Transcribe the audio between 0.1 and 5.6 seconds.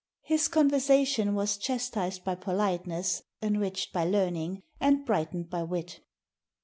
His conversation was chatised by politeness, enriched by learning, and brightened